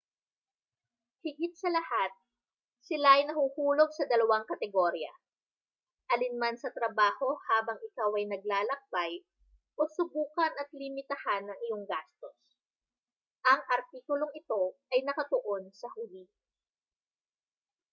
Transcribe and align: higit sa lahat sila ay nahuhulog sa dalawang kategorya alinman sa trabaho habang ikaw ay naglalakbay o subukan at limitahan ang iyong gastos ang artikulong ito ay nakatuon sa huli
higit 1.23 1.53
sa 1.61 1.69
lahat 1.77 2.09
sila 2.87 3.07
ay 3.21 3.29
nahuhulog 3.29 3.89
sa 3.93 4.09
dalawang 4.11 4.45
kategorya 4.51 5.13
alinman 6.13 6.55
sa 6.59 6.73
trabaho 6.77 7.27
habang 7.49 7.77
ikaw 7.89 8.09
ay 8.17 8.25
naglalakbay 8.33 9.11
o 9.79 9.85
subukan 9.95 10.53
at 10.61 10.69
limitahan 10.81 11.43
ang 11.47 11.59
iyong 11.69 11.83
gastos 11.91 12.33
ang 13.51 13.59
artikulong 13.77 14.33
ito 14.41 14.63
ay 14.93 14.99
nakatuon 15.07 15.63
sa 15.79 15.85
huli 15.95 16.25